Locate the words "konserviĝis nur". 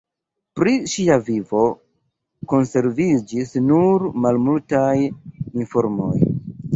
2.53-4.05